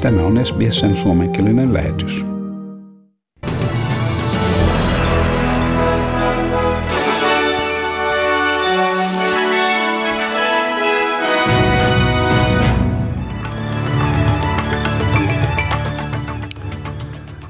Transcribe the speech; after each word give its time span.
Tämä 0.00 0.22
on 0.22 0.46
SBSn 0.46 0.96
suomenkielinen 0.96 1.74
lähetys. 1.74 2.24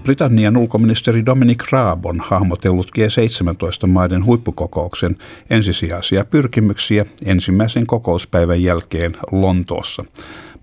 Britannian 0.05 0.57
ulkoministeri 0.57 1.27
Dominic 1.27 1.73
Raab 1.73 2.07
on 2.07 2.21
hahmotellut 2.21 2.91
G17-maiden 2.99 4.25
huippukokouksen 4.25 5.17
ensisijaisia 5.51 6.25
pyrkimyksiä 6.25 7.07
ensimmäisen 7.25 7.87
kokouspäivän 7.87 8.63
jälkeen 8.63 9.17
Lontoossa. 9.33 10.05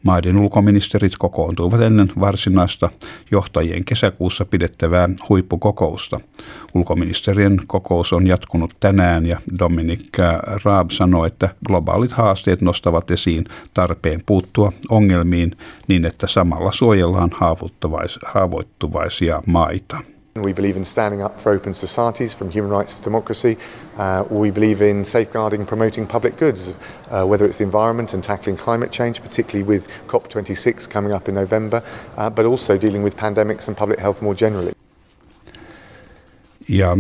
Maiden 0.08 0.38
ulkoministerit 0.38 1.14
kokoontuivat 1.20 1.82
ennen 1.82 2.12
varsinaista 2.20 2.90
johtajien 3.32 3.86
kesäkuussa 3.86 4.46
pidettävää 4.46 5.10
huippukokousta. 5.30 6.20
Ulkoministerien 6.74 7.60
kokous 7.68 8.14
on 8.14 8.28
jatkunut 8.28 8.74
tänään 8.80 9.26
ja 9.26 9.40
Dominic 9.60 10.18
Raab 10.64 10.90
sanoi, 10.92 11.28
että 11.28 11.50
globaalit 11.68 12.12
haasteet 12.12 12.62
nostavat 12.62 13.12
esiin 13.12 13.46
tarpeen 13.74 14.22
puuttua 14.26 14.72
ongelmiin 14.90 15.58
niin, 15.88 16.06
että 16.06 16.28
samalla 16.28 16.72
suojellaan 16.72 17.32
haavoittuvaisia 18.26 19.42
maita. 19.46 19.98
We 20.42 20.54
believe 20.54 20.78
in 20.78 20.86
standing 20.86 21.22
up 21.22 21.40
for 21.40 21.52
open 21.52 21.74
societies 21.74 22.34
from 22.34 22.50
human 22.52 22.72
rights 22.72 22.96
to 22.96 23.04
democracy. 23.04 23.58
Uh, 23.98 24.24
we 24.30 24.52
believe 24.52 24.82
in 24.82 25.06
safeguarding 25.06 25.62
and 25.62 25.68
promoting 25.68 26.08
public 26.08 26.38
goods, 26.38 26.74
uh, 27.12 27.26
whether 27.26 27.46
it's 27.46 27.58
the 27.58 27.64
environment 27.64 28.14
and 28.14 28.24
tackling 28.24 28.58
climate 28.58 28.92
change, 28.92 29.22
particularly 29.22 29.64
with 29.64 29.88
COP26 30.08 30.88
coming 30.90 31.14
up 31.14 31.30
in 31.30 31.36
November, 31.36 31.82
uh, 32.18 32.30
but 32.30 32.46
also 32.46 32.78
dealing 32.78 33.04
with 33.04 33.16
pandemics 33.18 33.68
and 33.68 33.78
public 33.78 34.00
health 34.00 34.22
more 34.22 34.36
generally. 34.36 34.72
Ja 36.70 36.92
uh, 36.92 36.98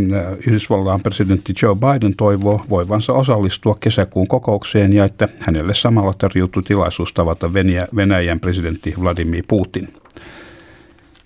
Yhdysvaltain 0.47 1.03
presidentti 1.03 1.53
Joe 1.61 1.75
Biden 1.75 2.15
toivoo 2.15 2.61
voivansa 2.69 3.13
osallistua 3.13 3.77
kesäkuun 3.79 4.27
kokoukseen 4.27 4.93
ja 4.93 5.05
että 5.05 5.29
hänelle 5.39 5.73
samalla 5.73 6.13
tarjoutuu 6.17 6.61
tilaisuus 6.61 7.13
tavata 7.13 7.53
Venäjän 7.95 8.39
presidentti 8.39 8.93
Vladimir 9.01 9.43
Putin. 9.47 9.93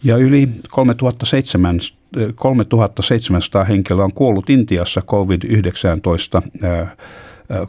Ja 0.03 0.17
yli 0.17 0.49
3700 0.69 2.00
3700 2.35 3.63
henkilöä 3.63 4.05
on 4.05 4.13
kuollut 4.13 4.49
Intiassa 4.49 5.01
COVID-19 5.01 6.41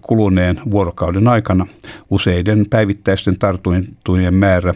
kuluneen 0.01 0.61
vuorokauden 0.71 1.29
aikana. 1.29 1.67
Useiden 2.11 2.67
päivittäisten 2.71 3.39
tartuntojen 3.39 4.35
määrä 4.35 4.75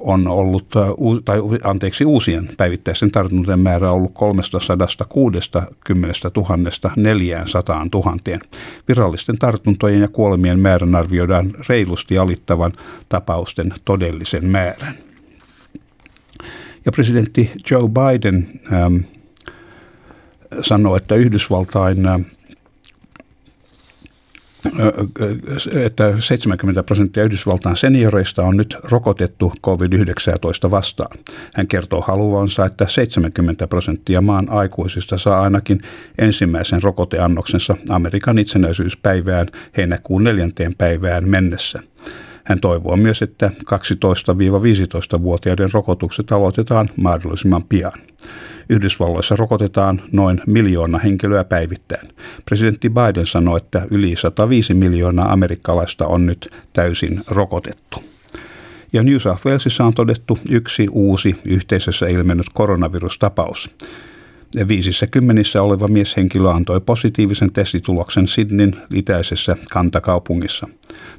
on 0.00 0.28
ollut, 0.28 0.68
tai 1.24 1.38
anteeksi, 1.64 2.04
uusien 2.04 2.48
päivittäisten 2.56 3.10
tartuntojen 3.10 3.60
määrä 3.60 3.90
on 3.90 3.96
ollut 3.96 4.14
360 4.14 6.30
000 6.36 6.56
400 6.96 7.86
000. 7.94 8.16
Virallisten 8.88 9.38
tartuntojen 9.38 10.00
ja 10.00 10.08
kuolemien 10.08 10.58
määrän 10.58 10.94
arvioidaan 10.94 11.50
reilusti 11.68 12.18
alittavan 12.18 12.72
tapausten 13.08 13.74
todellisen 13.84 14.46
määrän. 14.46 14.94
Ja 16.86 16.92
presidentti 16.92 17.50
Joe 17.70 17.88
Biden 17.88 18.60
ähm, 18.72 18.96
sanoi, 20.62 20.96
että 20.96 21.14
Yhdysvaltain 21.14 22.06
äh, 22.06 22.20
että 25.84 26.14
70 26.20 26.82
prosenttia 26.82 27.24
Yhdysvaltain 27.24 27.76
senioreista 27.76 28.42
on 28.42 28.56
nyt 28.56 28.76
rokotettu 28.84 29.52
COVID-19 29.66 30.70
vastaan. 30.70 31.18
Hän 31.54 31.68
kertoo 31.68 32.00
haluavansa, 32.00 32.66
että 32.66 32.86
70 32.88 33.66
prosenttia 33.66 34.20
maan 34.20 34.50
aikuisista 34.50 35.18
saa 35.18 35.42
ainakin 35.42 35.80
ensimmäisen 36.18 36.82
rokoteannoksensa 36.82 37.76
Amerikan 37.88 38.38
itsenäisyyspäivään 38.38 39.46
heinäkuun 39.76 40.24
neljänteen 40.24 40.74
päivään 40.78 41.28
mennessä. 41.28 41.82
Hän 42.44 42.60
toivoo 42.60 42.96
myös, 42.96 43.22
että 43.22 43.50
12-15-vuotiaiden 43.64 45.72
rokotukset 45.72 46.32
aloitetaan 46.32 46.88
mahdollisimman 46.96 47.64
pian. 47.64 47.92
Yhdysvalloissa 48.68 49.36
rokotetaan 49.36 50.02
noin 50.12 50.40
miljoona 50.46 50.98
henkilöä 50.98 51.44
päivittäin. 51.44 52.08
Presidentti 52.44 52.90
Biden 52.90 53.26
sanoi, 53.26 53.56
että 53.56 53.86
yli 53.90 54.16
105 54.16 54.74
miljoonaa 54.74 55.32
amerikkalaista 55.32 56.06
on 56.06 56.26
nyt 56.26 56.48
täysin 56.72 57.20
rokotettu. 57.28 58.04
Ja 58.92 59.02
New 59.02 59.16
South 59.16 59.46
Walesissa 59.46 59.84
on 59.84 59.94
todettu 59.94 60.38
yksi 60.50 60.88
uusi 60.90 61.36
yhteisössä 61.44 62.06
ilmennyt 62.06 62.46
koronavirustapaus. 62.52 63.74
Viisissä 64.68 65.06
kymmenissä 65.06 65.62
oleva 65.62 65.88
mieshenkilö 65.88 66.50
antoi 66.50 66.80
positiivisen 66.80 67.52
testituloksen 67.52 68.28
Sydneyn 68.28 68.76
itäisessä 68.94 69.56
kantakaupungissa. 69.70 70.68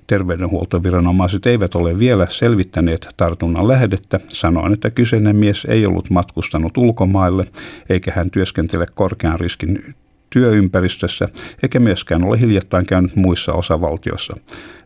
Terveydenhuoltoviranomaiset 0.08 1.46
eivät 1.46 1.76
ole 1.76 2.00
vielä 2.00 2.28
selvittäneet 2.30 3.08
tartunnan 3.18 3.68
lähdettä, 3.68 4.20
sanoen, 4.28 4.74
että 4.74 4.92
kyseinen 4.92 5.36
mies 5.36 5.66
ei 5.66 5.86
ollut 5.86 6.10
matkustanut 6.10 6.78
ulkomaille 6.78 7.46
eikä 7.90 8.12
hän 8.16 8.32
työskentele 8.32 8.86
korkean 8.94 9.40
riskin 9.40 9.96
työympäristössä 10.30 11.28
eikä 11.64 11.80
myöskään 11.80 12.24
ole 12.24 12.40
hiljattain 12.40 12.86
käynyt 12.86 13.16
muissa 13.16 13.54
osavaltioissa. 13.54 14.38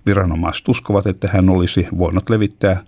Viranomaiset 0.05 0.67
uskovat, 0.67 1.07
että 1.07 1.29
hän 1.33 1.49
olisi 1.49 1.87
voinut 1.97 2.29
levittää 2.29 2.83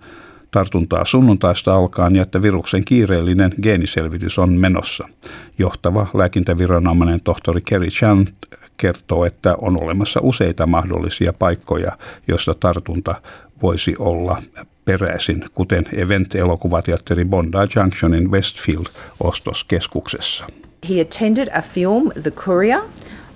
tartuntaa 0.50 1.04
sunnuntaista 1.04 1.74
alkaen 1.74 2.16
ja 2.16 2.22
että 2.22 2.42
viruksen 2.42 2.84
kiireellinen 2.84 3.54
geeniselvitys 3.62 4.38
on 4.38 4.52
menossa. 4.52 5.08
Johtava 5.58 6.06
lääkintäviranomainen 6.14 7.20
tohtori 7.20 7.60
Kerry 7.60 7.88
Chant 7.88 8.34
kertoo, 8.76 9.24
että 9.24 9.54
on 9.58 9.82
olemassa 9.82 10.20
useita 10.22 10.66
mahdollisia 10.66 11.32
paikkoja, 11.38 11.92
joissa 12.28 12.54
tartunta 12.54 13.14
voisi 13.62 13.94
olla 13.98 14.42
peräisin, 14.84 15.44
kuten 15.54 15.84
Event-elokuvateatteri 15.96 17.24
Bondi 17.24 17.56
Junctionin 17.76 18.30
Westfield-ostoskeskuksessa. 18.30 20.44
He 20.88 21.00
attended 21.00 21.48
a 21.54 21.62
film, 21.62 22.10
The 22.22 22.30
Courier, 22.30 22.80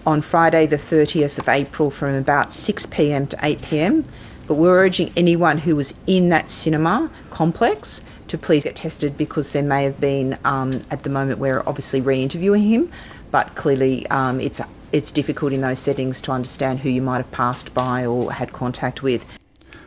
on 0.06 0.20
Friday 0.20 0.66
the 0.66 0.76
30th 0.76 1.38
of 1.40 1.48
April 1.48 1.90
from 1.90 2.14
about 2.14 2.52
6 2.52 2.86
p.m. 2.86 3.26
to 3.26 3.36
8 3.42 3.62
p.m. 3.70 4.04
But 4.46 4.54
we're 4.54 4.78
urging 4.78 5.12
anyone 5.16 5.58
who 5.58 5.76
was 5.76 5.94
in 6.06 6.28
that 6.30 6.50
cinema 6.50 7.10
complex 7.30 8.00
to 8.28 8.38
please 8.38 8.64
get 8.64 8.76
tested 8.76 9.16
because 9.16 9.52
there 9.52 9.62
may 9.62 9.84
have 9.84 10.00
been, 10.00 10.38
um, 10.44 10.82
at 10.90 11.02
the 11.02 11.10
moment, 11.10 11.38
we're 11.38 11.62
obviously 11.66 12.00
re 12.00 12.22
interviewing 12.22 12.62
him, 12.62 12.88
but 13.30 13.54
clearly 13.54 14.06
um, 14.10 14.40
it's, 14.40 14.60
it's 14.92 15.12
difficult 15.12 15.52
in 15.52 15.60
those 15.60 15.78
settings 15.78 16.22
to 16.22 16.32
understand 16.32 16.78
who 16.78 16.88
you 16.88 17.02
might 17.02 17.18
have 17.18 17.30
passed 17.30 17.72
by 17.74 18.06
or 18.06 18.32
had 18.32 18.52
contact 18.52 19.02
with. 19.02 19.22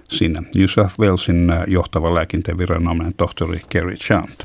Siinä 0.09 0.41
New 0.56 0.68
South 0.68 1.00
Walesin 1.00 1.50
äh, 1.50 1.63
johtava 1.68 2.16
lääkintäviranomainen 2.16 3.13
tohtori 3.18 3.62
Kerry 3.69 3.95
Chant. 3.95 4.39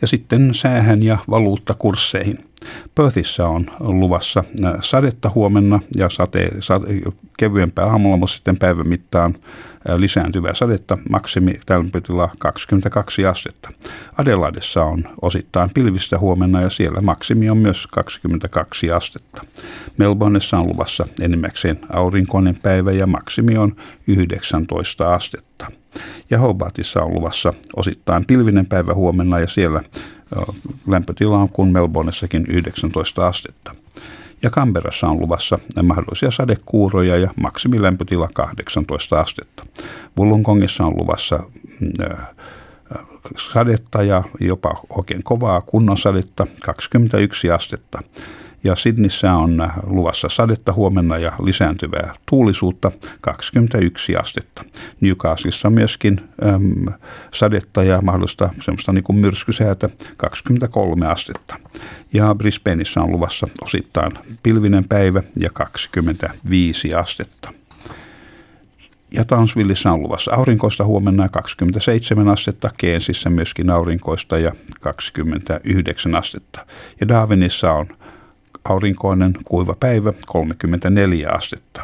Ja 0.00 0.06
sitten 0.06 0.54
säähän 0.54 1.02
ja 1.02 1.18
valuuttakursseihin. 1.30 2.49
Perthissä 2.94 3.46
on 3.46 3.70
luvassa 3.80 4.44
äh, 4.64 4.72
sadetta 4.80 5.30
huomenna 5.34 5.80
ja 5.96 6.08
sate, 6.08 6.50
sate, 6.60 6.86
kevyempää 7.38 7.84
aamulla, 7.86 8.16
mutta 8.16 8.34
sitten 8.34 8.58
päivän 8.58 8.88
mittaan 8.88 9.34
äh, 9.90 9.96
lisääntyvää 9.96 10.54
sadetta, 10.54 10.98
maksimi 11.10 11.60
lämpötila 11.70 12.30
22 12.38 13.26
astetta. 13.26 13.68
Adelaidessa 14.18 14.84
on 14.84 15.04
osittain 15.22 15.70
pilvistä 15.74 16.18
huomenna 16.18 16.62
ja 16.62 16.70
siellä 16.70 17.00
maksimi 17.00 17.50
on 17.50 17.58
myös 17.58 17.86
22 17.86 18.90
astetta. 18.90 19.42
Melbourneissa 19.96 20.56
on 20.56 20.68
luvassa 20.72 21.06
enimmäkseen 21.20 21.78
aurinkoinen 21.92 22.56
päivä 22.62 22.92
ja 22.92 23.06
maksimi 23.06 23.58
on 23.58 23.76
19 24.06 25.14
astetta. 25.14 25.66
Ja 26.30 26.38
Hobartissa 26.38 27.02
on 27.02 27.14
luvassa 27.14 27.52
osittain 27.76 28.26
pilvinen 28.26 28.66
päivä 28.66 28.94
huomenna 28.94 29.38
ja 29.38 29.48
siellä 29.48 29.82
lämpötila 30.86 31.38
on 31.38 31.48
kuin 31.48 31.72
Melbournessäkin 31.72 32.46
19 32.48 33.26
astetta. 33.26 33.74
Ja 34.42 34.50
Canberrassa 34.50 35.08
on 35.08 35.20
luvassa 35.20 35.58
mahdollisia 35.82 36.30
sadekuuroja 36.30 37.16
ja 37.16 37.30
maksimilämpötila 37.36 38.28
18 38.34 39.20
astetta. 39.20 39.64
Wollongongissa 40.18 40.84
on 40.84 40.96
luvassa 40.96 41.42
sadetta 43.36 44.02
ja 44.02 44.22
jopa 44.40 44.80
oikein 44.88 45.22
kovaa 45.22 45.60
kunnon 45.60 45.98
sadetta 45.98 46.46
21 46.62 47.50
astetta 47.50 48.02
ja 48.64 48.76
Sydneyssä 48.76 49.34
on 49.34 49.70
luvassa 49.86 50.28
sadetta 50.28 50.72
huomenna 50.72 51.18
ja 51.18 51.32
lisääntyvää 51.44 52.14
tuulisuutta 52.26 52.92
21 53.20 54.16
astetta. 54.16 54.64
Newcastleissa 55.00 55.70
myöskin 55.70 56.20
äm, 56.54 56.94
sadetta 57.34 57.82
ja 57.82 58.00
mahdollista 58.00 58.48
semmoista 58.62 58.92
niin 58.92 59.04
kuin 59.04 59.16
myrskysäätä 59.16 59.88
23 60.16 61.06
astetta. 61.06 61.56
Ja 62.12 62.34
Brisbaneissa 62.34 63.00
on 63.00 63.12
luvassa 63.12 63.46
osittain 63.62 64.12
pilvinen 64.42 64.84
päivä 64.88 65.22
ja 65.36 65.50
25 65.50 66.94
astetta. 66.94 67.52
Ja 69.14 69.24
Townsvilleissa 69.24 69.92
on 69.92 70.02
luvassa 70.02 70.34
aurinkoista 70.34 70.84
huomenna 70.84 71.28
27 71.28 72.28
astetta, 72.28 72.70
Keensissä 72.76 73.30
myöskin 73.30 73.70
aurinkoista 73.70 74.38
ja 74.38 74.52
29 74.80 76.14
astetta. 76.14 76.66
Ja 77.00 77.08
Darwinissa 77.08 77.72
on 77.72 77.86
aurinkoinen 78.64 79.32
kuiva 79.44 79.76
päivä 79.80 80.12
34 80.26 81.30
astetta. 81.30 81.82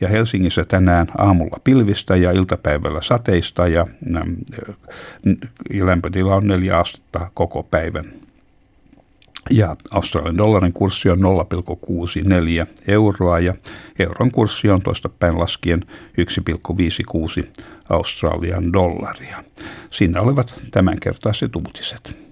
Ja 0.00 0.08
Helsingissä 0.08 0.64
tänään 0.64 1.06
aamulla 1.18 1.60
pilvistä 1.64 2.16
ja 2.16 2.32
iltapäivällä 2.32 3.02
sateista 3.02 3.68
ja, 3.68 3.86
ja 5.74 5.86
lämpötila 5.86 6.34
on 6.34 6.46
4 6.46 6.78
astetta 6.78 7.30
koko 7.34 7.62
päivän. 7.62 8.04
Ja 9.50 9.76
Australian 9.90 10.38
dollarin 10.38 10.72
kurssi 10.72 11.10
on 11.10 11.18
0,64 11.18 12.66
euroa 12.88 13.40
ja 13.40 13.54
euron 13.98 14.30
kurssi 14.30 14.70
on 14.70 14.82
toista 14.82 15.08
päin 15.08 15.38
laskien 15.38 15.80
1,56 17.42 17.46
Australian 17.88 18.72
dollaria. 18.72 19.44
Siinä 19.90 20.20
olivat 20.20 20.54
tämänkertaiset 20.70 21.56
uutiset. 21.56 22.31